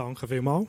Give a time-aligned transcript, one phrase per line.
[0.00, 0.66] Danke vielmals.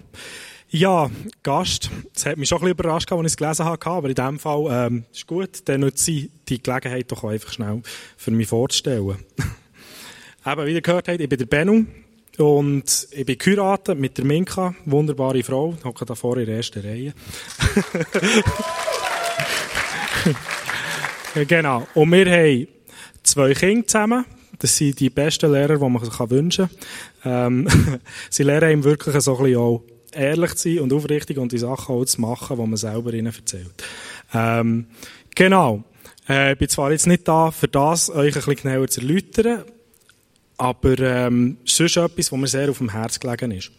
[0.72, 1.10] Ja,
[1.42, 4.16] Gast, es hat mich schon ein bisschen überrascht, als ich es gelesen habe, aber in
[4.16, 7.82] diesem Fall ähm, ist gut, dann nutze ich die Gelegenheit doch einfach schnell
[8.18, 9.20] für mich vorzustellen.
[10.46, 11.86] Eben, wie ihr gehört habt, ich bin der Bennu
[12.40, 16.58] und ich bin geheiratet mit der Minka, wunderbare Frau, ich hocke da vorne in der
[16.58, 17.14] ersten Reihe.
[21.48, 22.68] genau, und wir haben
[23.24, 24.26] zwei Kinder zusammen,
[24.62, 26.70] das sind die besten Lehrer, die man sich wünschen
[27.24, 27.64] kann.
[27.64, 27.68] Ähm,
[28.30, 31.58] sie lernen ihm wirklich so ein bisschen auch ehrlich zu sein und aufrichtig und die
[31.58, 33.74] Sachen auch zu machen, die man selber ihnen erzählt.
[34.34, 34.86] Ähm,
[35.34, 35.84] genau.
[36.30, 39.64] Äh, ich bin zwar jetzt nicht da, für das euch ein bisschen genauer zu erläutern,
[40.58, 43.72] aber ähm, ist etwas, was mir sehr auf dem Herz gelegen ist.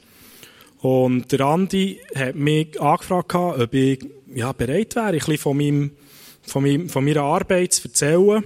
[0.80, 4.00] Und der Andi hat mich angefragt, ob ich
[4.34, 5.92] ja, bereit wäre, ein bisschen von, meinem,
[6.42, 8.42] von, meinem, von meiner Arbeit zu erzählen.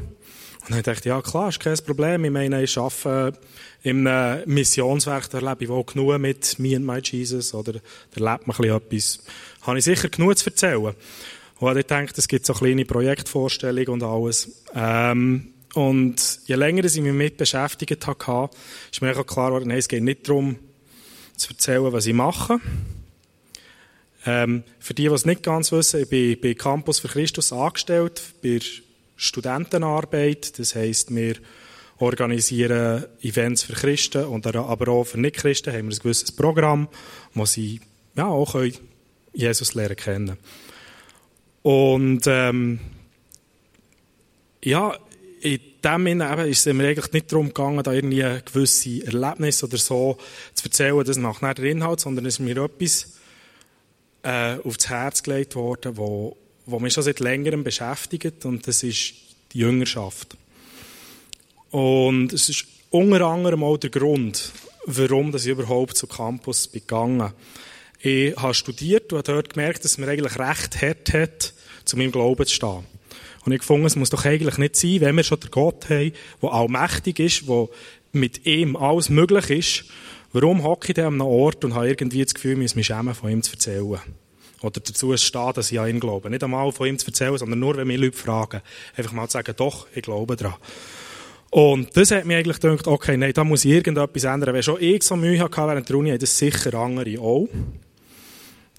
[0.68, 2.24] Und dann dachte ich, ja klar, ist kein Problem.
[2.24, 3.38] Ich meine, ich arbeite
[3.84, 4.08] im
[4.46, 7.80] Missionswerk, da erlebe ich wohl genug mit Me and My Jesus, oder da
[8.16, 9.20] erlebt man ein etwas.
[9.62, 10.92] Habe ich sicher genug zu erzählen.
[11.58, 14.64] Und ich denke, es gibt so kleine Projektvorstellungen und alles.
[14.74, 18.50] Ähm, und je länger ich mich damit beschäftigt habe,
[18.90, 20.56] ist mir auch klar geworden, nein, es geht nicht darum,
[21.36, 22.58] zu erzählen, was ich mache.
[24.24, 28.20] Ähm, für die, die es nicht ganz wissen, ich bin bei Campus für Christus angestellt,
[28.42, 28.58] bei
[29.16, 30.58] Studentenarbeit.
[30.58, 31.36] Das heisst, wir
[31.98, 36.88] organisieren Events für Christen und aber auch für Nicht-Christen haben wir ein gewisses Programm,
[37.34, 37.80] wo sie
[38.14, 38.56] ja, auch
[39.32, 40.36] Jesus lernen kennen.
[41.62, 42.80] Und ähm,
[44.62, 44.96] ja,
[45.40, 49.76] in dem Sinne ist es mir eigentlich nicht darum gegangen, da irgendwie gewisse Erlebnis oder
[49.76, 50.18] so
[50.54, 53.16] zu erzählen, das nach der Inhalt, sondern es ist mir etwas
[54.22, 59.14] äh, aufs Herz gelegt worden, wo wo mich schon seit längerem beschäftigt und das ist
[59.52, 60.36] die Jüngerschaft.
[61.70, 64.52] Und es ist unter anderem auch der Grund,
[64.86, 67.32] warum ich überhaupt zum Campus gegangen bin.
[67.98, 72.12] Ich habe studiert und habe dort gemerkt, dass mir eigentlich recht hart hat, zu meinem
[72.12, 72.84] Glauben zu stehen.
[73.44, 76.12] Und ich fand, es muss doch eigentlich nicht sein, wenn wir schon den Gott haben,
[76.42, 77.68] der allmächtig ist, der
[78.12, 79.84] mit ihm alles möglich ist,
[80.32, 83.14] warum hocke ich an einem Ort und habe irgendwie das Gefühl, ich muss mich schämen,
[83.14, 84.00] von ihm zu erzählen
[84.66, 86.30] oder dazu stehen, dass ich an ihn glaube.
[86.30, 88.60] Nicht einmal von ihm zu erzählen, sondern nur, wenn mich Leute fragen.
[88.96, 90.56] Einfach mal zu sagen, doch, ich glaube daran.
[91.50, 94.54] Und das hat mir eigentlich gedacht, okay, nein, da muss ich irgendetwas ändern.
[94.54, 97.48] Wenn schon ich so Mühe hatte während der Uni, haben das sicher andere auch.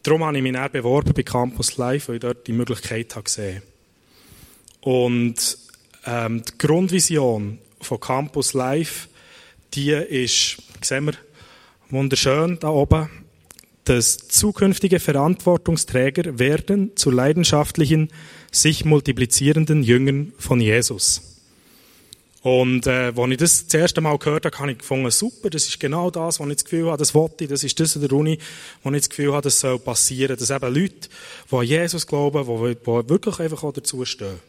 [0.04, 3.24] Darum habe ich mich dann beworben bei Campus Live, weil ich dort die Möglichkeit habe
[3.24, 3.62] gesehen
[4.82, 5.58] Und
[6.06, 9.10] ähm, die Grundvision von Campus Live,
[9.74, 11.14] die ist, sehen wir,
[11.90, 13.10] wunderschön da oben
[13.88, 18.10] dass zukünftige Verantwortungsträger werden zu leidenschaftlichen,
[18.52, 21.22] sich multiplizierenden Jüngern von Jesus.
[22.42, 25.68] Und äh, als ich das das erste Mal gehört habe, habe ich gefunden, super, das
[25.68, 28.02] ist genau das, was ich das Gefühl habe, das wollte ich, das ist das in
[28.02, 28.38] der Uni,
[28.84, 30.38] wo ich das Gefühl habe, das soll passieren.
[30.38, 31.10] Dass eben Leute,
[31.52, 34.40] die an Jesus glauben, die, die wirklich einfach auch dazu stehen.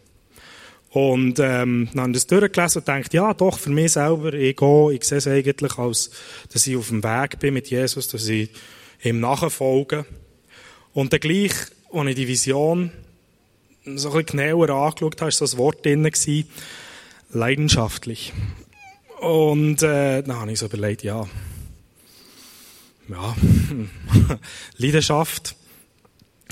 [0.91, 4.57] Und ähm, dann habe ich das durchgelesen und gedacht, ja doch, für mich selber, ich
[4.57, 6.11] gehe, ich sehe es eigentlich als,
[6.53, 8.51] dass ich auf dem Weg bin mit Jesus, dass ich
[9.03, 10.05] ihm nachfolgen.
[10.93, 11.53] Und dann gleich,
[11.93, 12.91] als ich die Vision
[13.85, 16.11] so ein bisschen genauer angeschaut habe, war so ein Wort drin,
[17.31, 18.33] leidenschaftlich.
[19.21, 21.27] Und äh, dann habe ich so überlegt, ja,
[23.09, 23.37] ja,
[24.77, 25.57] Leidenschaft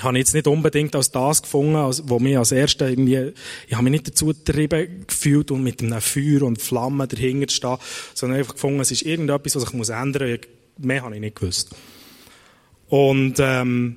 [0.00, 3.32] habe ich jetzt nicht unbedingt als das gefunden, als, wo mich als Erste irgendwie,
[3.66, 7.78] ich habe mich nicht dazu getrieben gefühlt und mit einem Feuer und Flammen dahinter stehen,
[8.14, 10.40] sondern einfach gefunden, es ist irgendetwas, was ich muss ändern muss.
[10.78, 11.74] Mehr habe ich nicht gewusst.
[12.88, 13.96] Und ähm,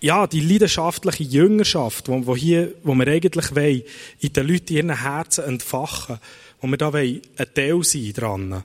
[0.00, 3.82] ja, die leidenschaftliche Jüngerschaft, wo, wo, hier, wo wir eigentlich wollen,
[4.20, 6.18] in den Leuten ihren Herzen entfachen,
[6.60, 7.20] wo wir da ein
[7.54, 8.64] Teil sein dran,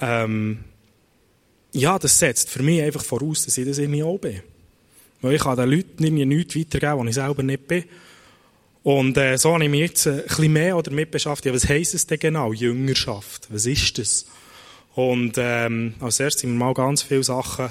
[0.00, 0.64] ähm,
[1.72, 4.40] ja, das setzt für mich einfach voraus, dass ich das irgendwie auch bin.
[5.20, 7.84] Weil ich kann den Leuten irgendwie nichts weitergeben, was ich selber nicht bin.
[8.82, 11.54] Und äh, so habe ich mich jetzt ein bisschen mehr damit beschäftigt.
[11.54, 13.48] Was heisst es denn genau, Jüngerschaft?
[13.50, 14.26] Was ist das?
[14.94, 17.70] Und ähm, als erstes sind mir mal ganz viele Sachen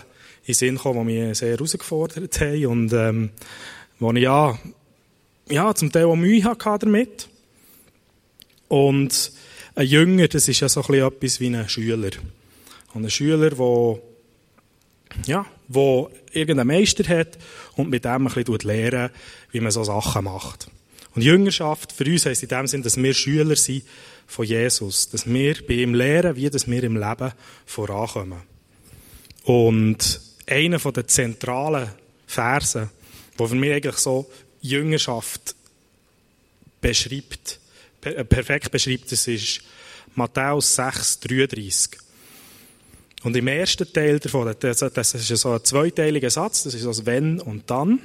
[0.50, 3.30] in Sinn gekommen, die mich sehr herausgefordert haben und ähm,
[4.00, 4.58] wo ich ja,
[5.48, 7.30] ja zum Teil auch Mühe hatte damit.
[8.68, 9.32] Und
[9.76, 12.10] ein Jünger, das ist ja so ein bisschen etwas wie ein Schüler.
[12.96, 14.00] Und ein Schüler, der
[15.28, 17.38] ja, wo irgendeinen Meister hat
[17.76, 19.12] und mit dem ein bisschen lernen,
[19.52, 20.68] wie man so Sachen macht.
[21.14, 23.84] Und Jüngerschaft für uns heisst in dem Sinn, dass wir Schüler sind
[24.26, 27.34] von Jesus, dass wir bei ihm lernen, wie dass wir im Leben
[27.66, 28.42] vorankommen.
[29.44, 31.90] Und einer der zentralen
[32.28, 32.90] Verse,
[33.38, 34.30] wo für mich eigentlich so
[34.62, 35.56] Jüngerschaft
[36.82, 37.60] beschreibt,
[38.02, 39.62] perfekt beschreibt, das ist
[40.16, 42.00] Matthäus 6, 33.
[43.24, 44.82] Und im ersten Teil davon, das
[45.14, 48.00] ist so ein zweiteiliger Satz, das ist das Wenn und Dann.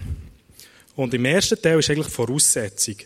[0.97, 2.97] Und im ersten Teil ist eigentlich Voraussetzung.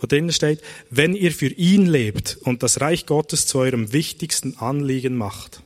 [0.00, 4.56] Wo drinnen steht, wenn ihr für ihn lebt und das Reich Gottes zu eurem wichtigsten
[4.58, 5.62] Anliegen macht.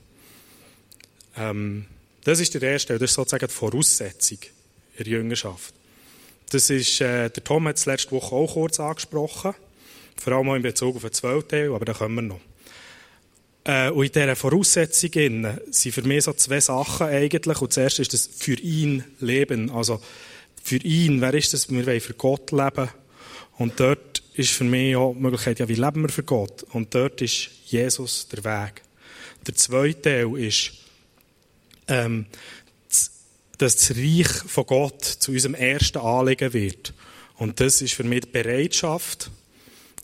[1.37, 1.87] Ähm,
[2.25, 4.39] das ist der erste das ist sozusagen die Voraussetzung
[4.97, 5.75] in der Jüngerschaft.
[6.51, 9.55] Das ist, äh, der Tom hat es letzte Woche auch kurz angesprochen.
[10.17, 12.41] Vor allem auch in Bezug auf den zweiten aber da kommen wir noch.
[13.65, 15.11] Äh, und in dieser Voraussetzung
[15.71, 17.61] sind für mich so zwei Sachen eigentlich.
[17.61, 19.71] Und zuerst ist das für ihn leben.
[19.71, 20.01] Also,
[20.63, 21.71] für ihn, wer ist das?
[21.71, 22.89] Wir wollen für Gott leben.
[23.59, 26.65] Und dort ist für mich auch die Möglichkeit, ja, wie leben wir für Gott?
[26.73, 28.83] Und dort ist Jesus der Weg.
[29.47, 30.73] Der zweite Teil ist,
[31.89, 32.27] ähm,
[33.59, 36.95] dass das Reich von Gott zu unserem ersten Anliegen wird.
[37.37, 39.31] Und das ist für mich die Bereitschaft,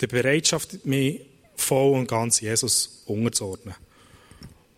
[0.00, 1.20] die Bereitschaft, mich
[1.56, 3.74] voll und ganz Jesus unterzuordnen.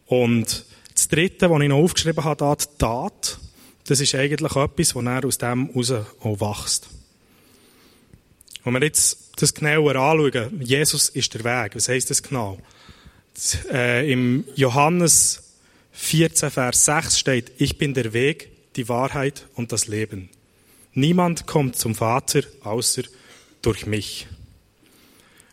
[0.06, 0.64] Und
[0.94, 3.38] das Dritte, was ich noch aufgeschrieben habe, die Tat,
[3.86, 6.88] das ist eigentlich etwas, was er aus dem heraus auch wächst.
[8.64, 11.74] Wenn wir jetzt das genauer anschauen, Jesus ist der Weg.
[11.74, 12.58] Was heisst das genau?
[13.34, 15.42] Das, äh, Im Johannes
[15.92, 20.30] 14, Vers 6 steht, ich bin der Weg, die Wahrheit und das Leben.
[20.92, 23.02] Niemand kommt zum Vater außer
[23.62, 24.26] durch mich.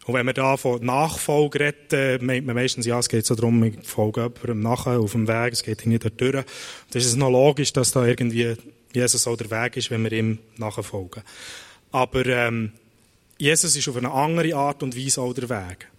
[0.05, 3.35] Und wenn man da von Nachfolge redet, äh, meint man meistens, ja, es geht so
[3.35, 6.45] darum, ich folge jemandem nachher auf dem Weg, es geht nicht dort durch.
[6.91, 8.55] Das ist noch logisch, dass da irgendwie
[8.93, 11.23] Jesus auch der Weg ist, wenn wir ihm nachfolgen.
[11.91, 12.71] Aber ähm,
[13.37, 15.89] Jesus ist auf eine andere Art und Weise auch der Weg.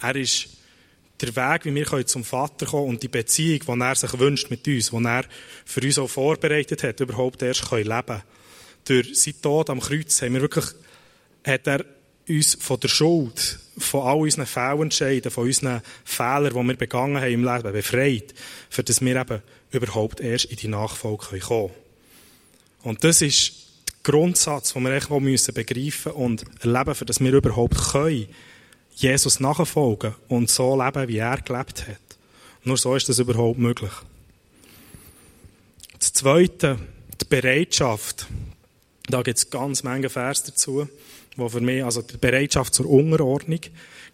[0.00, 0.48] Er ist
[1.20, 4.66] der Weg, wie wir zum Vater kommen und die Beziehung, die er sich wünscht mit
[4.66, 5.24] uns, die er
[5.64, 8.22] für uns auch vorbereitet hat, überhaupt erst leben können.
[8.84, 10.66] Durch seinen Tod am Kreuz haben wir wirklich,
[11.44, 11.84] hat er
[12.28, 17.32] uns von der Schuld, von all unseren Fehlentscheiden, von unseren Fehlern, die wir begangen haben
[17.32, 18.34] im Leben, befreit,
[18.70, 21.70] für dass wir eben überhaupt erst in die Nachfolge kommen können.
[22.82, 23.52] Und das ist
[23.86, 28.28] der Grundsatz, den wir echt müssen begreifen und erleben, für dass wir überhaupt können,
[28.94, 31.98] Jesus nachfolgen und so leben, wie er gelebt hat.
[32.62, 33.92] Nur so ist das überhaupt möglich.
[35.98, 36.78] Das Zweite,
[37.20, 38.26] die Bereitschaft.
[39.06, 40.88] Da gibt es ganz Menge Vers dazu
[41.36, 43.60] wo für mich, also die Bereitschaft zur Unterordnung,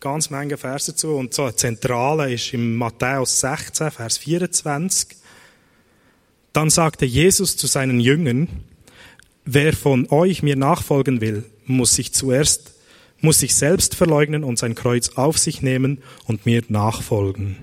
[0.00, 1.17] ganz Menge Verse dazu.
[1.17, 5.09] Und so eine zentrale ist im Matthäus 16, Vers 24.
[6.53, 8.49] Dann sagte Jesus zu seinen Jüngern,
[9.44, 12.73] wer von euch mir nachfolgen will, muss sich zuerst,
[13.20, 17.56] muss sich selbst verleugnen und sein Kreuz auf sich nehmen und mir nachfolgen.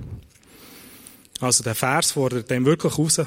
[1.40, 3.22] Also der Vers fordert dem wirklich raus,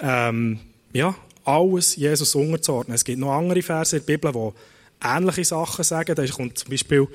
[0.00, 0.60] ähm,
[0.92, 1.14] ja,
[1.44, 2.94] alles Jesus unterzuordnen.
[2.94, 6.14] Es gibt noch andere Verse in der Bibel, die ähnliche Sachen sagen.
[6.14, 7.08] Da kommt zum Beispiel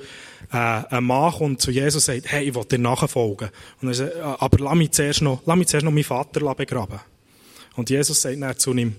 [0.52, 3.50] äh, ein Mann kommt zu Jesus und sagt, hey, ich will dir nachfolgen.
[3.80, 7.00] Und er sagt, aber lass mich zuerst noch, lass mich zuerst noch meinen Vater begraben.
[7.76, 8.96] Und Jesus sagt dann zu ihm,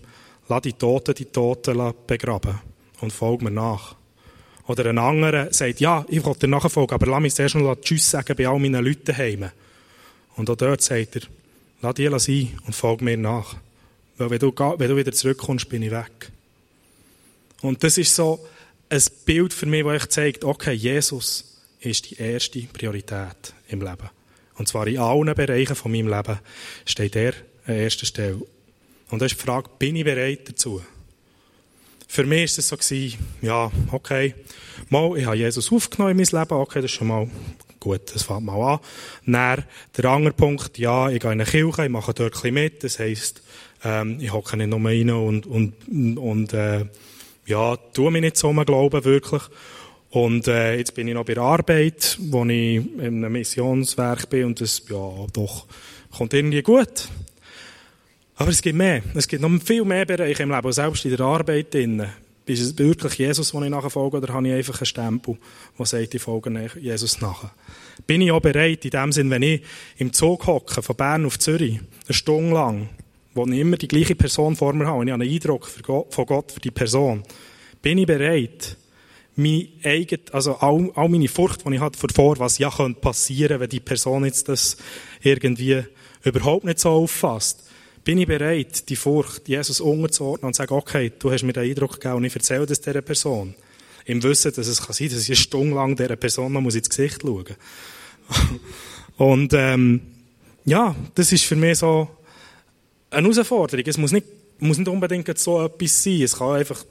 [0.47, 2.59] lass die Toten die Toten begraben
[3.01, 3.95] und folg mir nach.
[4.68, 8.10] Oder ein anderer sagt, ja, ich will dir nachfolgen, aber lass mich zuerst noch Tschüss
[8.10, 9.52] sagen bei all meinen Leuten daheim.
[10.36, 11.22] Und auch dort sagt er,
[11.82, 13.56] lass die sein und folg mir nach.
[14.18, 16.32] Weil wenn du, wenn du wieder zurückkommst, bin ich weg.
[17.62, 18.46] Und das ist so,
[18.90, 24.10] ein Bild für mich, das euch zeigt, okay, Jesus ist die erste Priorität im Leben.
[24.56, 26.40] Und zwar in allen Bereichen von meinem Leben
[26.86, 27.34] steht er
[27.66, 28.42] an erster Stelle.
[29.10, 30.81] Und da ist die Frage, bin ich bereit dazu?
[32.07, 32.95] Für mich war es so,
[33.42, 34.35] ja, okay,
[34.90, 37.28] mal, ich habe Jesus aufgenommen in mein Leben, okay, das ist schon mal
[37.80, 38.80] gut, das fängt mal an.
[39.26, 39.64] Dann
[39.97, 43.00] der andere Punkt, ja, ich gehe in eine Kirche, ich mache dort ein mit, das
[43.00, 43.42] heisst,
[43.83, 46.85] ähm, ich hocke nicht nur rein und, und, und äh,
[47.45, 49.44] ja, tue mich nicht so glauben, wirklich.
[50.09, 54.45] Und äh, jetzt bin ich noch bei der Arbeit, wo ich in einem Missionswerk bin
[54.45, 55.68] und das, ja, doch,
[56.09, 57.09] kommt irgendwie gut.
[58.35, 59.01] Aber es gibt mehr.
[59.13, 60.71] Es gibt noch viel mehr Bereiche im Leben.
[60.71, 62.06] Selbst in der Arbeit drin.
[62.47, 65.37] Ist es wirklich Jesus, den ich nachfolge, oder habe ich einfach einen Stempel,
[65.80, 67.49] der sagt, ich folge Jesus nach?
[68.06, 69.63] Bin ich auch bereit, in dem Sinn, wenn ich
[69.97, 72.89] im Zug hocke, von Bern auf Zürich, eine Stunde lang,
[73.33, 76.25] wo ich immer die gleiche Person vor mir habe und ich habe einen Eindruck von
[76.27, 77.23] Gott für die Person,
[77.81, 78.77] bin ich bereit,
[79.35, 83.59] mein eigen, also all, all meine Furcht, die ich hatte vor, was ja könnte passieren,
[83.59, 84.77] wenn die Person jetzt das
[85.23, 85.83] irgendwie
[86.23, 87.63] überhaupt nicht so auffasst,
[88.06, 91.69] bin ich bereit, die Furcht Jesus unterzuordnen und zu sagen, okay, du hast mir den
[91.69, 93.56] Eindruck gegeben und ich erzähle das dieser Person.
[94.06, 96.88] Im Wissen, dass es kann sein, dass ich eine Stunde lang dieser Person noch ins
[96.88, 97.45] Gesicht schauen
[98.30, 98.40] muss.
[99.18, 100.02] und ähm,
[100.66, 102.07] ja, das ist für mich so
[103.09, 103.83] eine Herausforderung.
[103.88, 104.28] Es muss nicht,
[104.59, 106.21] muss nicht unbedingt so etwas sein.
[106.21, 106.85] Es kann einfach,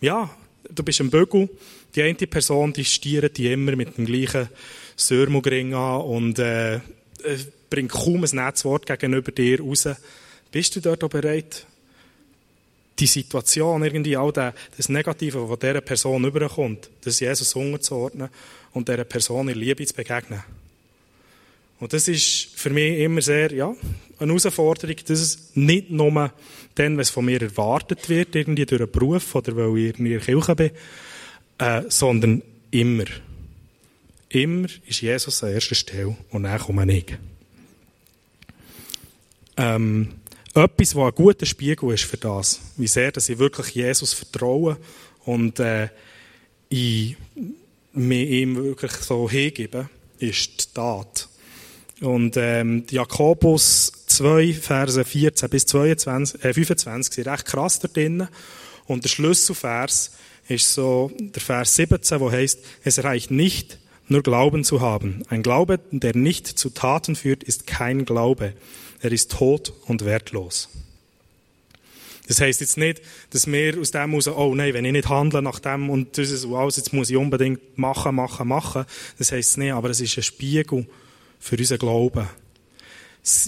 [0.00, 0.30] ja,
[0.70, 1.50] du bist ein Bögel,
[1.94, 4.48] die eine Person, die stiert die immer mit dem gleichen
[4.96, 6.80] Sörmugring an und äh,
[7.68, 9.88] bringt kaum ein Netzwort gegenüber dir raus.
[10.56, 11.66] Bist du dort auch bereit,
[12.98, 18.30] die Situation, irgendwie all das Negative, von dieser Person überkommt, das Jesus unterzuordnen
[18.72, 20.42] und dieser Person in Liebe zu begegnen?
[21.78, 23.76] Und das ist für mich immer sehr, ja,
[24.18, 26.32] eine Herausforderung, dass es nicht nur
[26.74, 30.20] dann, was von mir erwartet wird, irgendwie durch einen Beruf oder weil ich in der
[30.20, 30.70] Kirche bin,
[31.58, 33.04] äh, sondern immer.
[34.30, 37.14] Immer ist Jesus an erster Stelle und dann komme ich.
[39.58, 40.14] Ähm,
[40.56, 44.76] etwas, was ein guter Spiegel ist für das, wie sehr dass ich wirklich Jesus vertraue
[45.24, 45.88] und äh,
[46.68, 47.16] ich
[47.92, 51.28] mir ihm wirklich so hingebe, ist die Tat.
[52.00, 58.28] Und ähm, Jakobus 2, Verse 14 bis 22, äh, 25 sind recht krass da drin.
[58.86, 60.12] Und der Schlüsselvers
[60.48, 65.22] ist so der Vers 17, wo heißt: Es reicht nicht, nur Glauben zu haben.
[65.28, 68.52] Ein Glaube, der nicht zu Taten führt, ist kein Glaube.
[69.06, 70.68] Er ist tot und wertlos.
[72.26, 75.42] Das heisst jetzt nicht, dass wir aus dem raus, oh nein, wenn ich nicht handle
[75.42, 78.84] nach dem und das ist alles, jetzt muss ich unbedingt machen, machen, machen.
[79.16, 80.88] Das heisst es nicht, aber es ist ein Spiegel
[81.38, 82.26] für unseren Glauben.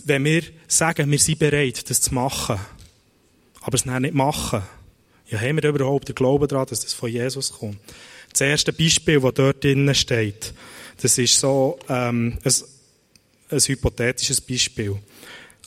[0.05, 2.61] Wenn wir sagen, wir sind bereit, das zu machen,
[3.61, 4.63] aber es nicht machen,
[5.27, 7.81] ja, haben wir überhaupt den Glauben daran, dass das von Jesus kommt?
[8.31, 10.55] Das erste Beispiel, das dort drinnen steht,
[11.03, 12.55] das ist so ähm, ein,
[13.51, 15.01] ein hypothetisches Beispiel.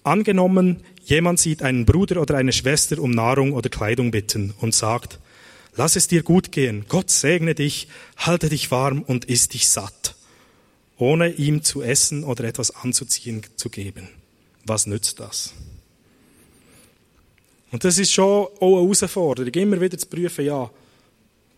[0.03, 5.19] Angenommen, jemand sieht einen Bruder oder eine Schwester um Nahrung oder Kleidung bitten und sagt,
[5.75, 10.15] lass es dir gut gehen, Gott segne dich, halte dich warm und iss dich satt
[11.01, 14.07] ohne ihm zu essen oder etwas anzuziehen zu geben.
[14.65, 15.51] Was nützt das?
[17.71, 20.69] Und das ist schon auch eine Herausforderung, immer wieder zu prüfen, ja,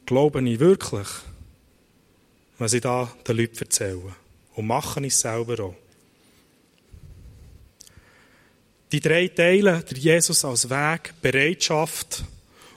[0.06, 1.08] glaube ich wirklich,
[2.58, 4.16] was ich da den Leuten erzähle?
[4.56, 5.76] Und mache ich es selber auch?
[8.94, 12.24] Die drei Teile, der Jesus als Weg, Bereitschaft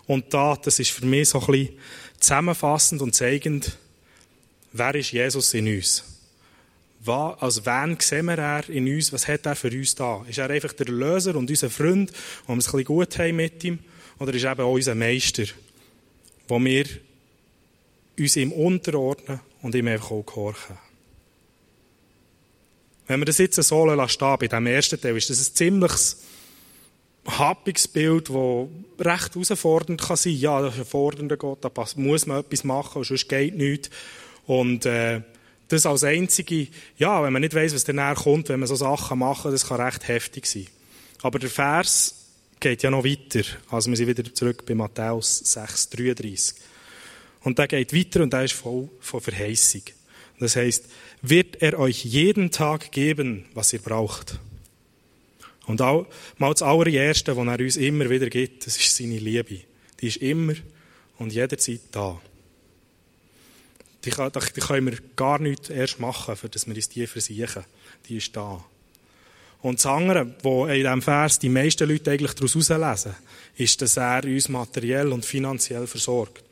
[0.07, 1.79] und Tat, das ist für mich so ein bisschen
[2.19, 3.77] zusammenfassend und zeigend,
[4.73, 6.05] wer ist Jesus in uns?
[7.01, 9.13] Was, als wen sehen wir er in uns?
[9.13, 10.25] Was hat er für uns da?
[10.27, 12.11] Ist er einfach der Löser und unser Freund,
[12.47, 13.79] wo wir es ein bisschen gut haben mit ihm?
[14.19, 15.45] Oder ist er eben auch unser Meister,
[16.49, 16.87] wo wir
[18.19, 20.79] uns ihm unterordnen und ihm einfach auch gehorchen?
[23.07, 26.23] Wenn wir das jetzt so stehen, bei diesem ersten Teil, ist das ein ziemliches
[27.27, 30.35] happiges Bild, das recht herausfordernd kann sein.
[30.35, 33.91] Ja, das ist ein fordernder Gott, da muss man etwas machen, sonst geht nichts.
[34.47, 35.23] Und äh,
[35.69, 39.19] das als einzige, ja, wenn man nicht weiß, was danach kommt, wenn man so Sachen
[39.19, 40.67] macht, das kann recht heftig sein.
[41.23, 42.15] Aber der Vers
[42.61, 43.43] geht ja noch weiter.
[43.71, 46.57] Also wir sind wieder zurück bei Matthäus 6, 33.
[47.43, 49.83] Und der geht weiter und der ist voll von Verheißung.
[50.39, 50.87] Das heißt,
[51.23, 54.39] wird er euch jeden Tag geben, was ihr braucht.
[55.67, 56.07] Und auch,
[56.39, 59.61] mal das allererste, was er uns immer wieder gibt, das ist seine Liebe.
[60.01, 60.55] Die ist immer
[61.19, 62.21] und jederzeit da.
[64.05, 67.65] Die, kann, die können wir gar nicht erst machen, für dass wir uns die versichern.
[68.09, 68.65] Die ist da.
[69.63, 73.17] Und das andere, wo in diesem Vers die meisten Leute eigentlich daraus herauslesen,
[73.57, 76.45] ist, dass er uns materiell und finanziell versorgt.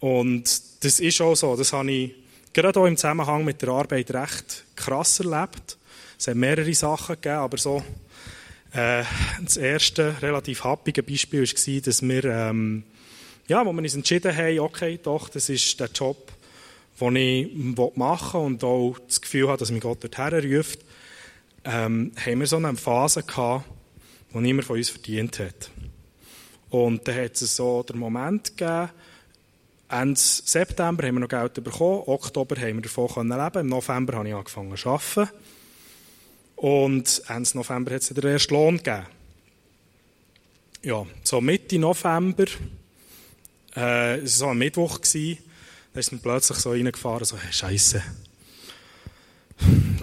[0.00, 0.44] Und
[0.80, 1.54] das ist auch so.
[1.54, 2.14] Das habe ich
[2.52, 5.78] gerade auch im Zusammenhang mit der Arbeit recht krass erlebt.
[6.18, 7.82] Es hat mehrere Sachen gegeben, aber so
[8.72, 9.04] äh,
[9.42, 12.84] das erste relativ happige Beispiel war, dass wir ähm,
[13.48, 16.32] ja, wo wir uns entschieden haben, okay, doch, das ist der Job,
[17.00, 17.48] den ich
[17.96, 20.80] machen will und auch das Gefühl habe, dass mich Gott dorthin ruft,
[21.64, 23.64] ähm, haben wir so eine Phase gehabt,
[24.32, 25.70] die niemand von uns verdient hat.
[26.70, 28.90] Und dann hat es so den Moment gegeben,
[29.92, 34.28] Ende September haben wir noch Geld bekommen, Oktober haben wir davon leben im November habe
[34.28, 35.30] ich angefangen zu arbeiten.
[36.56, 39.06] Und Ende November hat es den ersten Lohn gegeben.
[40.82, 42.46] Ja, so Mitte November
[43.76, 48.02] äh, es war so am Mittwoch, da ist man plötzlich so reingefahren, so, hey, Scheiße.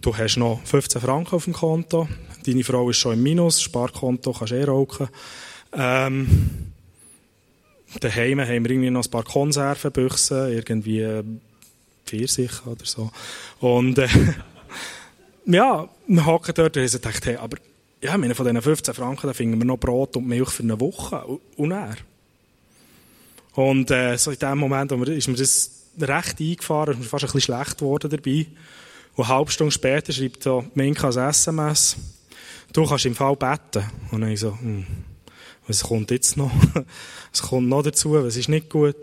[0.01, 2.07] Du hast noch 15 Franken auf dem Konto,
[2.45, 5.09] deine Frau ist schon im Minus, Sparkonto kannst du eh rauchen.
[5.73, 6.68] Ähm,
[7.99, 11.23] daheim haben wir irgendwie noch ein paar Konservenbüchsen, irgendwie äh,
[12.05, 13.11] Pfirsich oder so.
[13.59, 14.07] Und äh,
[15.45, 17.57] ja, wir hocken dort und haben gedacht, hey, aber
[18.01, 20.79] ja, meine, von diesen 15 Franken da finden wir noch Brot und Milch für eine
[20.79, 21.23] Woche.
[21.57, 21.95] Und er.
[23.53, 27.31] Und äh, so in dem Moment ist mir das recht eingefahren, ist mir fast ein
[27.31, 28.45] bisschen schlecht geworden dabei.
[29.15, 31.97] Und eine halbe Stunde später schreibt so Minka als SMS,
[32.71, 33.83] du kannst im Fall beten.
[34.11, 34.85] Und dann ich so, hm,
[35.69, 36.51] was kommt jetzt noch?
[37.31, 38.13] was kommt noch dazu?
[38.13, 38.95] Was ist nicht gut?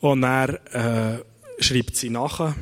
[0.00, 2.56] Und er äh, schreibt sie nachher,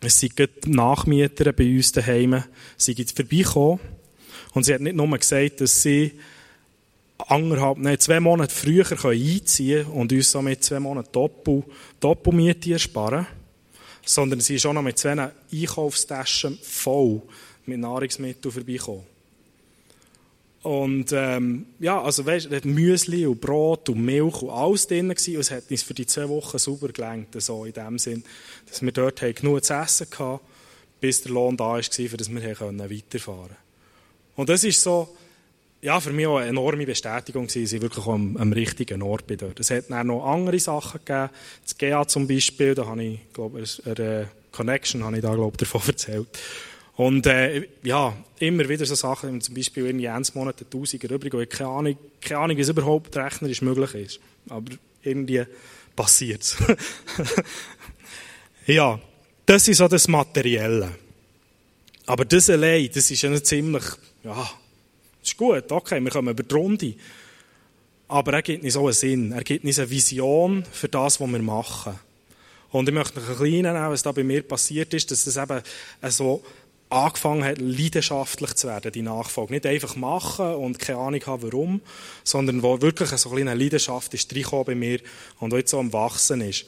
[0.00, 2.42] es sind Nachmieter bei uns daheim,
[2.76, 3.80] sie sind vorbeigekommen.
[4.52, 6.12] Und sie hat nicht nur gesagt, dass sie
[7.18, 11.62] anderthalb, nein, zwei Monate früher einziehen können und uns somit zwei Monate Doppel,
[12.00, 13.26] Doppelmiete ersparen,
[14.04, 17.22] sondern sie ist auch noch mit zwei Einkaufstaschen voll
[17.64, 19.11] mit Nahrungsmitteln vorbeigekommen.
[20.62, 25.34] Und ähm, ja, also weißt, du, Müsli und Brot und Milch und alles drin gewesen,
[25.34, 28.22] und es hat uns für die zwei Wochen super gelangt, so in dem Sinn,
[28.68, 30.40] dass wir dort genug zu essen hatten,
[31.00, 33.56] bis der Lohn da war, für das wir weiterfahren konnten.
[34.36, 35.16] Und das ist so,
[35.80, 39.26] ja, für mich auch eine enorme Bestätigung gewesen, dass ich wirklich am, am richtigen Ort
[39.26, 39.58] bin dort.
[39.58, 41.30] Es hat dann noch andere Sachen gegeben,
[41.64, 45.50] das GA zum Beispiel, da habe ich, glaube ich, eine Connection habe ich da, glaube
[45.54, 46.28] ich, davon erzählt.
[47.02, 51.40] Und äh, ja, immer wieder so Sachen, zum Beispiel in jedes Monat 1000 übrig, wo
[51.40, 54.20] ich keine Ahnung, keine Ahnung, wie es überhaupt rechnerisch möglich ist.
[54.48, 54.70] Aber
[55.02, 55.42] irgendwie
[55.96, 56.56] passiert es.
[58.68, 59.00] ja,
[59.44, 60.92] das ist so das Materielle.
[62.06, 63.84] Aber das allein, das ist ja ziemlich,
[64.22, 64.48] ja,
[65.24, 66.94] ist gut, okay, wir kommen über die Runde.
[68.06, 71.28] Aber er gibt uns auch einen Sinn, er gibt uns eine Vision für das, was
[71.28, 71.98] wir machen.
[72.70, 75.36] Und ich möchte noch ein bisschen nehmen, was da bei mir passiert ist, dass das
[75.36, 75.62] eben
[76.08, 76.42] so
[76.92, 79.54] angefangen hat, leidenschaftlich zu werden, die Nachfolge.
[79.54, 81.80] Nicht einfach machen und keine Ahnung haben, warum,
[82.24, 84.32] sondern wo wirklich so eine kleine Leidenschaft ist
[84.66, 85.00] bei mir
[85.40, 86.66] und heute so am Wachsen ist.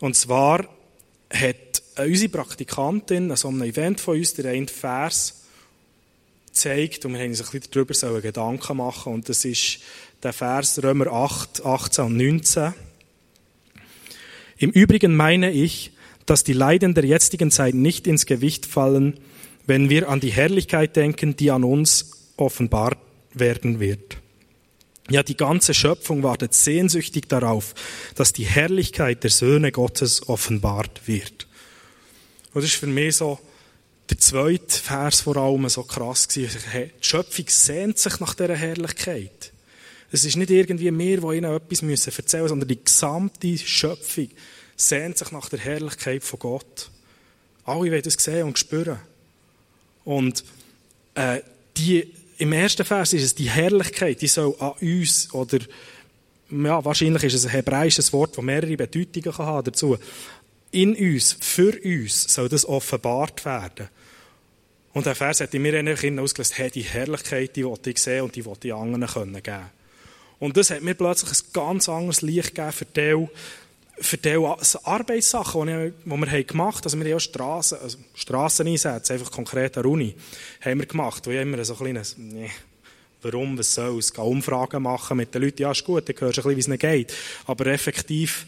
[0.00, 0.66] Und zwar
[1.30, 5.42] hat unsere Praktikantin an so einem Event von uns der einen Vers
[6.46, 9.80] gezeigt und wir haben uns ein bisschen darüber Gedanken machen und das ist
[10.22, 12.74] der Vers Römer 8, 18 und 19.
[14.56, 15.92] Im Übrigen meine ich,
[16.26, 19.18] dass die Leiden der jetzigen Zeit nicht ins Gewicht fallen,
[19.68, 22.98] wenn wir an die Herrlichkeit denken, die an uns offenbart
[23.34, 24.16] werden wird.
[25.10, 27.74] Ja, die ganze Schöpfung wartet sehnsüchtig darauf,
[28.14, 31.46] dass die Herrlichkeit der Söhne Gottes offenbart wird.
[32.54, 33.38] Und das ist für mich so
[34.08, 36.60] der zweite Vers vor allem so krass gewesen.
[36.74, 39.52] Die Schöpfung sehnt sich nach dieser Herrlichkeit.
[40.10, 44.28] Es ist nicht irgendwie mehr, wo ihnen etwas müssen erzählen müssen, sondern die gesamte Schöpfung
[44.76, 46.90] sehnt sich nach der Herrlichkeit von Gott.
[47.64, 48.98] Alle wollen das sehen und spüren.
[50.08, 50.42] Und
[51.16, 51.42] äh,
[51.76, 55.58] die, im ersten Vers ist es die Herrlichkeit, die soll an uns, oder
[56.50, 59.98] ja, wahrscheinlich ist es ein hebräisches Wort, das mehrere Bedeutungen kann haben dazu.
[60.70, 63.88] In uns, für uns soll das offenbart werden.
[64.94, 68.22] Und der Vers hat in mir eigentlich ausgelöst, hey, die Herrlichkeit, die wollte ich sehen
[68.22, 69.70] und die wollte ich anderen können geben.
[70.38, 73.28] Und das hat mir plötzlich ein ganz anderes Licht gegeben für die,
[74.00, 74.36] für die
[74.84, 79.82] Arbeitssachen, die wir gemacht haben, also wir haben ja Strassen, also Strasseneinsätze, einfach konkret an
[79.82, 80.14] der Uni,
[80.60, 82.50] haben wir gemacht, wo ich immer so ein kleines, nee,
[83.22, 86.42] warum, was soll es, Umfragen machen mit den Leuten, ja ist gut, dann hörst du
[86.42, 87.14] ein bisschen, wie es ihnen geht,
[87.46, 88.46] aber effektiv,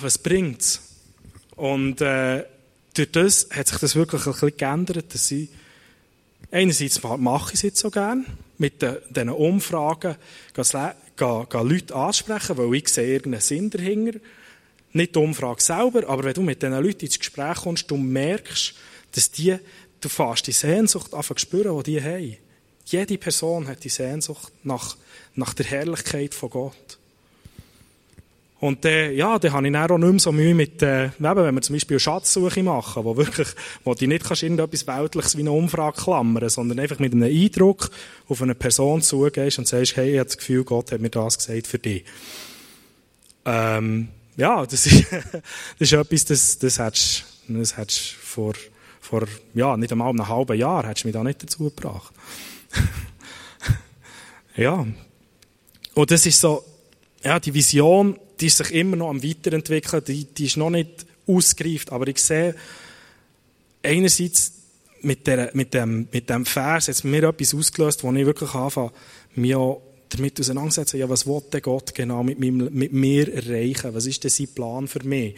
[0.00, 0.80] was bringt es?
[1.56, 2.44] Und äh,
[2.94, 5.48] durch das hat sich das wirklich ein bisschen geändert, dass ich,
[6.50, 8.24] einerseits mache ich es jetzt so gerne,
[8.58, 10.16] mit diesen Umfragen,
[11.16, 14.18] gehen, gehen Leute ansprechen, weil ich sehe irgendeinen Sinn dahinter.
[14.92, 18.74] Nicht die Umfrage selber, aber wenn du mit diesen Leuten ins Gespräch kommst, du merkst,
[19.12, 19.56] dass die,
[20.00, 22.36] du fast die Sehnsucht anfangen zu spüren, die die haben.
[22.84, 24.96] Jede Person hat die Sehnsucht nach,
[25.34, 26.98] nach der Herrlichkeit von Gott.
[28.62, 31.54] Und dann, ja, dann habe ich dann auch nicht mehr so Mühe mit, äh, wenn
[31.56, 33.48] wir zum Beispiel Schatzsuche machen, wo wirklich,
[33.82, 37.90] wo du nicht kannst irgendetwas Weltliches wie eine Umfrage klammern, sondern einfach mit einem Eindruck
[38.28, 41.38] auf eine Person zugehst und sagst, hey, ich habe das Gefühl, Gott hat mir das
[41.38, 42.04] gesagt für dich.
[43.46, 45.42] Ähm, ja, das ist, das
[45.80, 48.52] ist etwas, das, das hättest, das hättest vor,
[49.00, 52.14] vor, ja, nicht einmal einem halben Jahr hättest du mich da nicht dazu gebracht.
[54.56, 54.86] ja.
[55.94, 56.64] Und das ist so,
[57.24, 61.06] ja, die Vision, die ist sich immer noch am Weiterentwickeln, die, die ist noch nicht
[61.26, 62.54] ausgereift, aber ich sehe
[63.82, 64.52] einerseits
[65.02, 68.90] mit, der, mit, dem, mit dem Vers jetzt mir etwas ausgelöst, wo ich wirklich anfange,
[69.36, 69.56] mich
[70.08, 73.94] damit auseinandersetzen, ja, was will Gott genau mit, meinem, mit mir erreichen?
[73.94, 75.36] Was ist denn sein Plan für mich?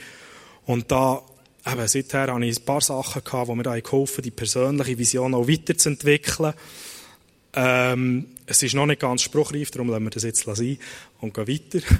[0.64, 1.22] Und da,
[1.66, 5.34] eben, seither habe ich ein paar Sachen gehabt, die mir da geholfen die persönliche Vision
[5.34, 6.54] auch weiterzuentwickeln.
[7.52, 10.78] Ähm, es ist noch nicht ganz spruchreif, darum lassen wir das jetzt sein
[11.20, 11.86] und gehen weiter.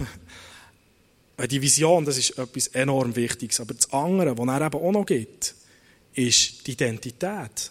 [1.51, 3.61] Die Vision, das ist etwas enorm Wichtiges.
[3.61, 5.55] Aber das andere, was er eben auch noch gibt,
[6.15, 7.71] ist die Identität.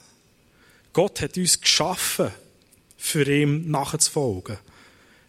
[0.91, 2.31] Gott hat uns geschaffen,
[3.03, 4.57] für ihm nachzufolgen.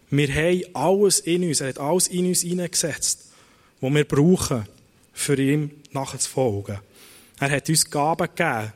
[0.09, 3.25] Wir haben alles in uns, er hat alles in uns hineingesetzt,
[3.81, 4.65] was wir brauchen,
[5.11, 6.79] für ihm nachzufolgen.
[7.37, 8.71] Er hat uns Gaben gegeben.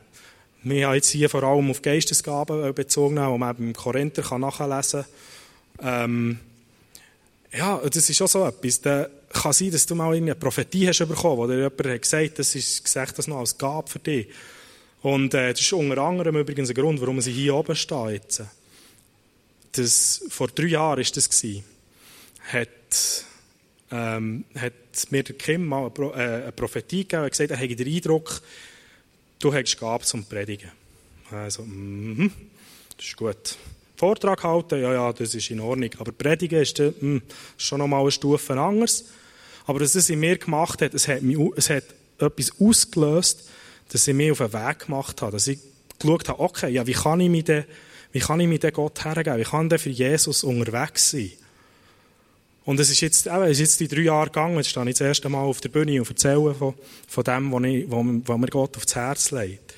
[0.64, 5.06] Wir haben jetzt hier vor allem auf Geistesgaben bezogen, die man im Korinther nachlesen
[5.78, 6.04] kann.
[6.04, 6.40] Ähm,
[7.56, 8.82] ja, das ist auch so etwas.
[9.30, 12.84] Kann sein, dass du mal eine Prophetie hast bekommen, wo jemand hat gesagt, das ist
[12.84, 14.28] gesagt, das noch als Gabe für dich.
[15.02, 18.42] Und äh, das ist unter anderem übrigens ein Grund, warum sie hier oben stehen jetzt.
[19.72, 21.30] Das, vor drei Jahren war das.
[21.30, 21.64] Gewesen,
[22.52, 23.24] hat,
[23.92, 24.72] ähm, hat
[25.10, 27.94] mir der Kim mal eine, Pro, äh, eine Prophetie gegeben und gesagt, er hätte den
[27.94, 28.42] Eindruck,
[29.38, 30.70] du hättest Gabe zum Predigen.
[31.30, 32.32] Also, mhm,
[32.96, 33.56] das ist gut.
[34.00, 35.90] Vortrag halten, ja, ja, das ist in Ordnung.
[35.98, 37.20] Aber Predigen ist, äh, mh,
[37.56, 39.04] schon noch mal eine Stufe anders.
[39.66, 41.84] Aber was es in mir gemacht hat, es hat, mich, es hat
[42.18, 43.48] etwas ausgelöst,
[43.90, 45.32] dass ich mich auf einen Weg gemacht habe.
[45.32, 45.58] Dass ich
[45.98, 47.64] geschaut habe, okay, ja, wie kann ich mich denn,
[48.12, 49.38] wie kann ich mich denn Gott hergeben?
[49.38, 51.32] Wie kann denn für Jesus unterwegs sein?
[52.64, 54.56] Und es ist jetzt, eben, es ist jetzt die drei Jahre gegangen.
[54.56, 56.74] Jetzt stehe ich das erste Mal auf der Bühne und erzähle von,
[57.06, 59.69] von dem, was, ich, was, was mir Gott aufs Herz legt.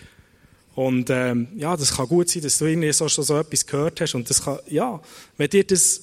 [0.74, 4.00] Und ähm, ja, das kann gut sein, dass du irgendwie so, schon so etwas gehört
[4.00, 4.14] hast.
[4.14, 5.00] Und das kann, ja,
[5.36, 6.00] wenn dir das,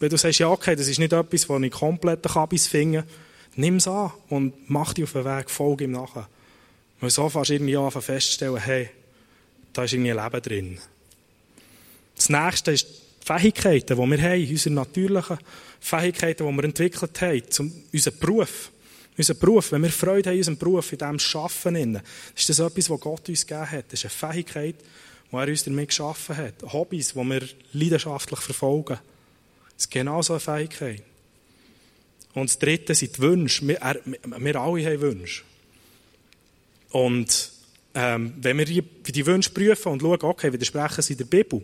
[0.00, 3.04] wenn du sagst, ja, okay, das ist nicht etwas, wo ich komplett Kabis finde,
[3.54, 6.28] nimm es an und mach dich auf den Weg, folge ihm nachher.
[7.00, 8.90] Weil so fast irgendwie an feststellen, hey,
[9.72, 10.78] da ist irgendwie ein Leben drin.
[12.16, 15.38] Das nächste ist die Fähigkeiten, die wir haben, unsere natürlichen
[15.80, 18.70] Fähigkeiten, die wir entwickelt haben, zum, unseren Beruf.
[19.16, 22.00] Unser Beruf, wenn wir Freude haben in unserem Beruf, in diesem Schaffen,
[22.34, 23.84] ist das etwas, was Gott uns gegeben hat.
[23.92, 24.76] Das ist eine Fähigkeit,
[25.30, 26.54] die er uns damit geschaffen hat.
[26.72, 28.98] Hobbys, die wir leidenschaftlich verfolgen.
[29.74, 31.02] Das ist genau so eine Fähigkeit.
[32.34, 33.66] Und das Dritte sind die Wünsche.
[33.68, 35.42] Wir, er, wir alle haben Wünsche.
[36.90, 37.50] Und
[37.94, 41.62] ähm, wenn wir die, die Wünsche prüfen und schauen, okay, widersprechen sie der Bibel?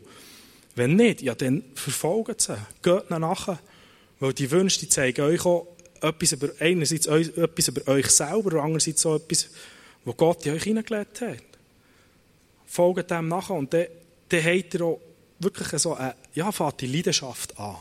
[0.74, 2.56] Wenn nicht, ja, dann verfolgen sie.
[2.82, 3.58] Geht nachher.
[4.20, 5.66] Weil die Wünsche, die zeigen euch auch
[6.02, 9.48] etwas über, einerseits etwas über euch selber andererseits auch etwas,
[10.04, 11.42] was Gott in euch hineingelegt hat.
[12.66, 13.86] Folgt dem nachher und dann,
[14.28, 15.00] dann habt ihr auch
[15.38, 17.76] wirklich so eine, ja, fängt die Leidenschaft an.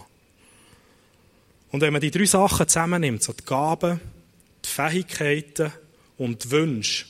[1.72, 4.00] Und wenn man die drei Sachen zusammennimmt, so die Gaben,
[4.64, 5.72] die Fähigkeiten
[6.18, 7.06] und die Wünsche,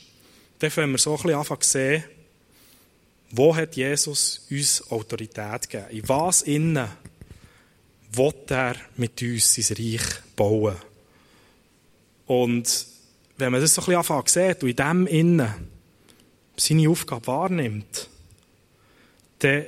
[0.59, 2.03] dann können wir so ein bisschen anfangen zu sehen,
[3.31, 5.89] wo hat Jesus uns Autorität gegeben?
[5.91, 6.87] In was innen
[8.11, 10.01] will er mit uns sein Reich
[10.35, 10.75] bauen?
[12.27, 12.85] Und
[13.37, 15.53] wenn man das so ein bisschen anfängt sieht und in dem innen
[16.57, 18.09] seine Aufgabe wahrnimmt,
[19.39, 19.65] dann,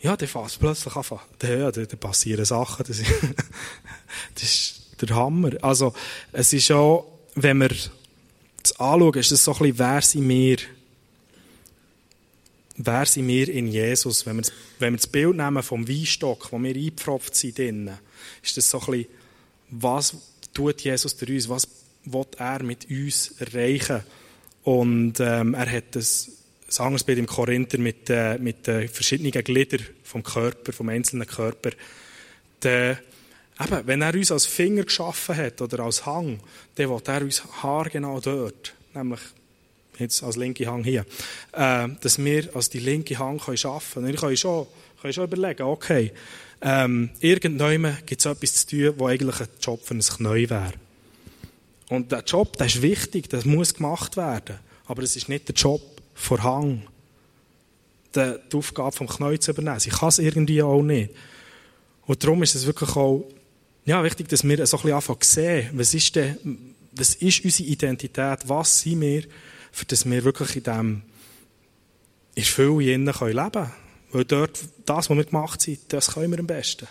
[0.00, 1.20] ja, dann fängt es plötzlich an.
[1.38, 2.84] Dann, ja, dann, passieren Sachen.
[2.86, 3.10] Das ist,
[4.34, 5.52] das ist der Hammer.
[5.62, 5.94] Also,
[6.32, 10.56] es ist auch, wenn wir das anschauen, ist das so ein bisschen, wer sind wir,
[12.76, 14.26] wer sind wir in Jesus?
[14.26, 17.58] Wenn wir, das, wenn wir das Bild nehmen vom Weinstock, wo wir eingepfropft sind,
[18.42, 19.06] ist das so ein bisschen,
[19.68, 20.16] was
[20.56, 21.48] tut Jesus durch uns?
[21.48, 21.68] Was
[22.04, 24.02] will er mit uns erreichen?
[24.62, 26.30] Und ähm, er hat das,
[26.66, 31.26] das anderes Bild im Korinther mit, äh, mit den verschiedenen Gliedern vom Körper, vom einzelnen
[31.26, 31.70] Körper.
[32.62, 32.98] Der,
[33.60, 36.40] eben, wenn er uns als Finger geschaffen hat oder als Hang,
[36.76, 39.20] dann will er uns haargenau dort, nämlich
[39.98, 41.04] jetzt als linke Hang hier,
[41.52, 44.14] äh, dass wir als die linke Hang können arbeiten können.
[44.14, 44.66] Ich kann schon,
[45.10, 46.12] schon überlegen, okay,
[46.60, 50.72] ähm, irgendwann gibt es etwas zu tun, wo eigentlich ein Job für ein Knäu wäre.
[51.88, 54.58] Und der Job, der ist wichtig, das muss gemacht werden.
[54.86, 55.80] Aber es ist nicht der Job
[56.14, 56.82] vor Hang,
[58.14, 59.78] die, Aufgabe vom Knäu zu übernehmen.
[59.84, 61.10] Ich kann es irgendwie auch nicht.
[62.06, 63.28] Und darum ist es wirklich auch
[63.84, 67.44] ja, wichtig, dass wir so ein bisschen anfangen zu sehen, was ist, denn, was ist
[67.44, 69.24] unsere Identität, was sind wir,
[69.70, 71.02] für dass wir wirklich in diesem
[72.34, 73.85] in Fülle leben können.
[74.16, 76.88] Weil dort, das, was wir gemacht sind, das können wir am besten.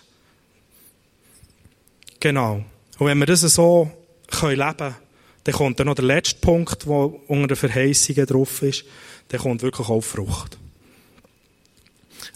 [2.19, 2.63] Genau.
[2.99, 3.89] Und wenn wir das so
[4.27, 4.95] können leben können,
[5.43, 8.85] dann kommt dann noch der letzte Punkt, der unter den Verheißungen drauf ist,
[9.29, 10.59] dann kommt wirklich auch Frucht.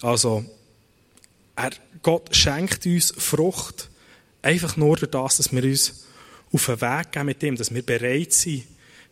[0.01, 0.43] Also,
[1.55, 1.69] er,
[2.01, 3.91] Gott schenkt uns Frucht,
[4.41, 6.07] einfach nur durch das, dass wir uns
[6.51, 8.63] auf den Weg gehen mit ihm, dass wir bereit sind,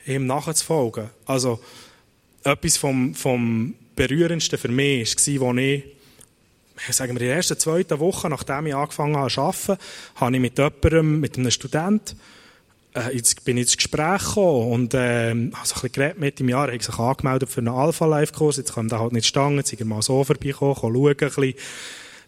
[0.08, 1.12] ihm nachzufolgen.
[1.28, 1.64] Also,
[2.44, 5.84] etwas vom, vom berührendste für mich war, als ich,
[6.96, 9.78] sagen wir, in der ersten, zweiten Woche, nachdem ich angefangen habe zu arbeiten,
[10.16, 12.16] habe ich mit jemandem, mit einem Student,
[12.94, 16.50] äh, jetzt bin ins Gespräch gekommen und äh, habe so ein bisschen geredet mit im
[16.50, 19.80] Jahr, habe sich angemeldet für einen Alpha-Life-Kurs, jetzt kann er halt nicht stangen, jetzt ist
[19.80, 21.54] er mal so vorbeikommen, schauen ein bisschen.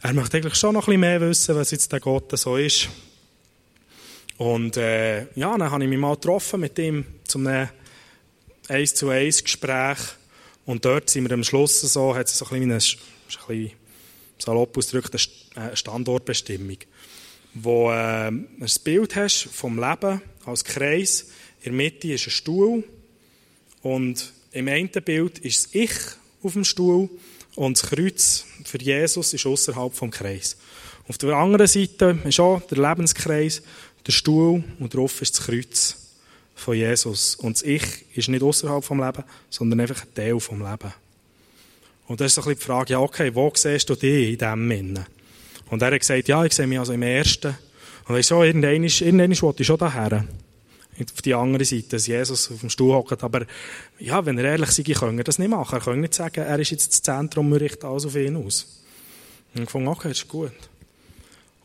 [0.02, 2.90] Er möchte eigentlich schon noch ein bisschen mehr wissen, was jetzt der Gott so ist.
[4.38, 7.70] Und äh, ja, dann habe ich mich mal getroffen mit ihm zum einem
[8.70, 9.98] 1 zu 1 Gespräch
[10.70, 13.72] und dort sind wir am Schluss so, hat es so ein bisschen, ein bisschen
[14.38, 15.18] salopp ausgedrückt,
[15.56, 16.78] eine Standortbestimmung,
[17.56, 21.32] wo äh, ein Bild hast vom Leben als Kreis.
[21.62, 22.84] In der Mitte ist ein Stuhl
[23.82, 25.92] und im einen Bild ist das Ich
[26.44, 27.10] auf dem Stuhl
[27.56, 30.56] Und das Kreuz für Jesus ist außerhalb vom Kreis.
[31.08, 33.64] Auf der anderen Seite ist auch der Lebenskreis,
[34.06, 35.99] der Stuhl und drauf ist das Kreuz
[36.60, 37.36] von Jesus.
[37.36, 40.94] Und das Ich ist nicht außerhalb vom Leben, sondern einfach ein Teil vom Leben.
[42.08, 44.38] Und das ist so ein bisschen die Frage, ja, okay, wo siehst du dich in
[44.38, 45.06] diesem Minne?
[45.70, 47.56] Und er hat gesagt, ja, ich sehe mich also im Ersten.
[48.08, 50.26] Und ich so, irgendwann, irgendwann wollte ich schon daher.
[51.00, 53.24] Auf die andere Seite, dass Jesus auf dem Stuhl hockt.
[53.24, 53.46] Aber,
[54.00, 55.76] ja, wenn er ehrlich sei, könnte er das nicht machen.
[55.76, 58.84] Er könnte nicht sagen, er ist jetzt das Zentrum, wir richten alles auf ihn aus.
[59.54, 60.52] Und ich fand, okay, das ist gut.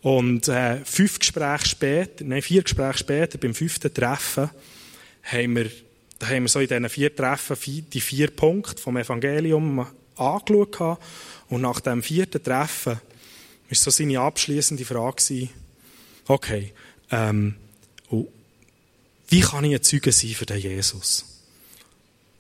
[0.03, 4.51] Und äh, fünf Gespräche später, nein, vier Gespräche später, beim fünften Treffen,
[5.25, 5.71] haben wir,
[6.19, 10.99] da haben wir so in diesen vier Treffen die vier Punkte vom Evangelium angeschaut.
[11.49, 15.49] Und nach dem vierten Treffen war so seine abschließende Frage,
[16.27, 16.73] okay,
[17.11, 17.57] ähm,
[19.29, 21.25] wie kann ich ein Zeuge sein für den Jesus?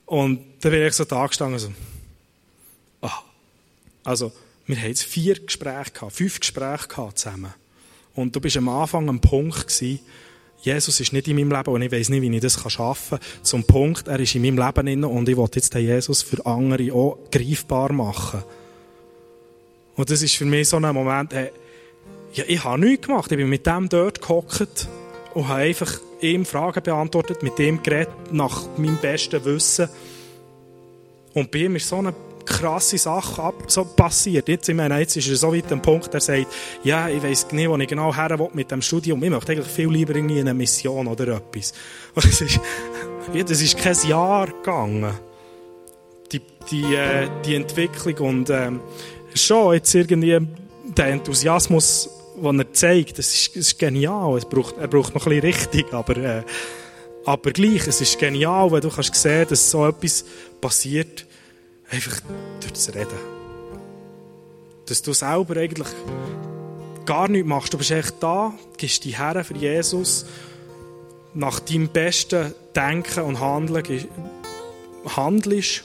[0.07, 1.73] Und dann bin ich so da gestanden, so,
[3.01, 3.23] ah,
[4.05, 4.33] also,
[4.66, 7.55] wir haben jetzt vier Gespräche gehabt, fünf Gespräche gehabt zusammen.
[8.14, 10.01] Und du bist am Anfang am Punkt gewesen,
[10.64, 13.42] Jesus ist nicht in meinem Leben und ich weiß nicht, wie ich das schaffen kann.
[13.42, 16.44] Zum Punkt, er ist in meinem Leben drin und ich will jetzt den Jesus für
[16.46, 18.42] andere auch greifbar machen.
[19.94, 21.50] Und das ist für mich so ein Moment, hey,
[22.33, 23.31] ja, ich habe nichts gemacht.
[23.31, 24.88] Ich bin mit dem dort gehockt
[25.35, 29.88] und habe einfach ihm Fragen beantwortet, mit dem geredet, nach meinem besten Wissen.
[31.35, 34.48] Und bei ihm ist so eine krasse Sache ab, so passiert.
[34.48, 36.46] Jetzt, ich meine, jetzt ist er so weit am Punkt, er sagt,
[36.83, 39.22] ja, ich weiss nicht, wo ich genau her will mit dem Studium.
[39.22, 41.72] Ich möchte eigentlich viel lieber irgendwie eine Mission oder etwas.
[42.14, 42.61] Und es ist,
[43.33, 45.14] ja, das ist kein Jahr gegangen.
[46.33, 48.80] Die, die, äh, die Entwicklung und, ähm,
[49.35, 50.40] schon jetzt irgendwie
[50.96, 54.37] der Enthusiasmus, den er zeigt, das ist, das ist genial.
[54.37, 56.42] Es braucht, er braucht noch ein bisschen Richtung, aber, äh,
[57.24, 60.24] aber gleich, es ist genial, wenn du kannst sehen, dass so etwas
[60.61, 61.26] passiert,
[61.90, 62.20] Einfach
[62.61, 63.18] durch das Reden.
[64.87, 65.88] Dass du selber eigentlich
[67.07, 67.73] gar nichts machst.
[67.73, 70.27] Du bist echt da, gibst die Herren für Jesus,
[71.35, 74.09] nach deinem besten Denken und Handeln
[75.16, 75.85] handelst.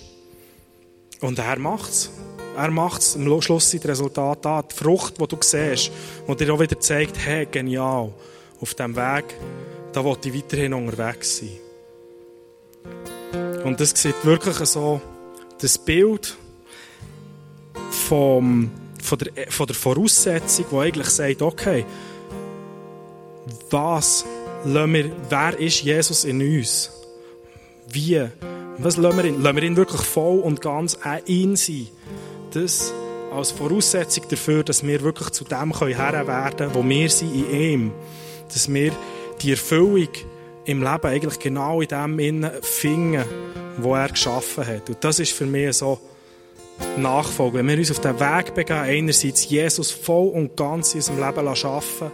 [1.21, 2.09] Und er macht es.
[2.55, 3.15] Er macht es.
[3.15, 4.61] Am Schluss sind die Resultate da.
[4.61, 5.91] Die Frucht, die du siehst,
[6.27, 8.13] die dir auch wieder zeigt, hey, genial,
[8.61, 9.25] auf diesem Weg,
[9.93, 11.57] da will ich weiterhin unterwegs sein.
[13.63, 15.01] Und das sieht wirklich so
[15.61, 16.37] das Bild
[17.91, 21.85] vom, von, der, von der Voraussetzung, die eigentlich sagt, okay,
[23.69, 24.25] was
[24.65, 26.91] wir, wer ist Jesus in uns?
[27.91, 28.21] Wie?
[28.77, 29.41] Was lassen wir ihn?
[29.41, 31.87] Lassen wir ihn wirklich voll und ganz auch sein?
[32.53, 32.93] Das
[33.31, 37.61] als Voraussetzung dafür, dass wir wirklich zu dem Herr werden können, wo wir sind in
[37.61, 37.91] ihm.
[38.51, 38.91] Dass wir
[39.41, 40.09] die Erfüllung
[40.69, 43.23] im Leben eigentlich genau in dem finden,
[43.77, 44.87] wo er geschaffen hat.
[44.87, 45.99] Und das ist für mich so
[46.97, 47.57] Nachfolge.
[47.57, 51.55] Wenn wir uns auf den Weg begeben, einerseits Jesus voll und ganz in unserem Leben
[51.55, 52.11] schaffen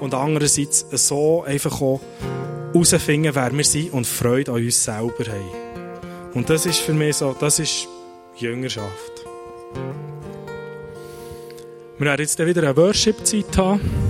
[0.00, 2.00] und andererseits so einfach auch
[2.72, 6.34] herausfinden, wer wir sind und Freude an uns selber haben.
[6.34, 7.88] Und das ist für mich so, das ist
[8.36, 9.24] Jüngerschaft.
[11.96, 14.03] Wir werden jetzt wieder eine Worship-Zeit haben.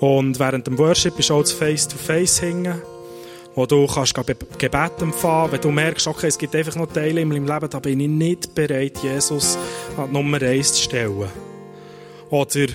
[0.00, 2.80] Und während dem Worship ist auch das Face-to-Face hängen,
[3.54, 7.28] wo du kannst Gebet empfangen wenn du merkst, okay, es gibt einfach noch Teile in
[7.28, 9.58] meinem Leben, da bin ich nicht bereit, Jesus
[9.96, 11.28] an Nummer 1 zu stellen.
[12.30, 12.66] Oder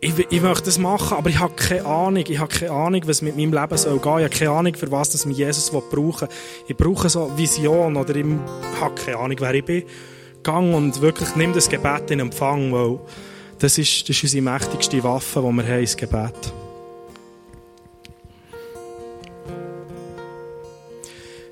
[0.00, 2.24] ich, ich möchte das machen, aber ich habe keine Ahnung.
[2.26, 4.18] Ich habe keine Ahnung, was mit meinem Leben soll gehen.
[4.18, 6.28] Ich habe keine Ahnung, für was das mir Jesus brauchen.
[6.66, 8.24] Ich brauche so Vision oder ich
[8.80, 9.84] habe keine Ahnung, wer ich bin.
[10.42, 12.98] Gang und wirklich nimm das Gebet in Empfang, weil
[13.60, 16.52] das ist, das ist unsere mächtigste Waffe, die wir haben, das Gebet.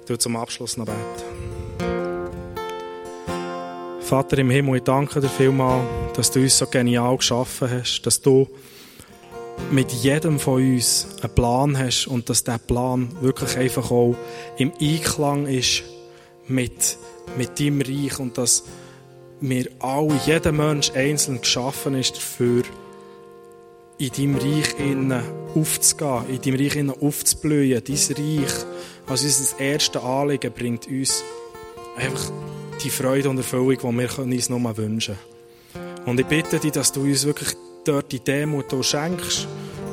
[0.03, 1.29] Ich will zum Abschluss noch beten.
[4.01, 8.23] Vater im Himmel, ich danke dir vielmals, dass du uns so genial geschaffen hast, dass
[8.23, 8.49] du
[9.71, 14.17] mit jedem von uns einen Plan hast und dass dieser Plan wirklich einfach auch
[14.57, 15.83] im Einklang ist
[16.47, 16.97] mit,
[17.37, 18.65] mit deinem Reich und dass
[19.41, 22.63] wir alle, jeder Mensch einzeln geschaffen ist dafür,
[23.99, 25.23] in deinem Reich innen
[25.55, 27.83] aufzugehen, in deinem Reich innen aufzublühen.
[27.85, 28.53] Dein Reich,
[29.07, 31.25] als unser erstes Anliegen, bringt uns
[31.97, 32.33] einfach
[32.83, 36.07] die Freude und Erfüllung, die wir uns nur wünschen können.
[36.07, 39.49] Und ich bitte dich, dass du uns wirklich dort die Demut schenkst,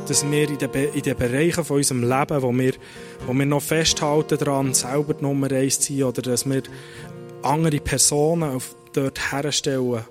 [0.08, 2.74] dass wir in den, Be in den Bereichen von unserem Leben, wo wir,
[3.26, 6.62] wo wir noch festhalten daran, selber die Nummer eins zu sein, oder dass wir
[7.42, 10.06] andere Personen auf dort herstellen,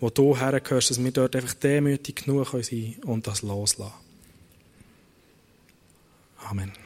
[0.00, 3.94] wo du hergehörst, dass wir dort einfach demütig genug sein können und das loslassen.
[6.48, 6.85] Amen.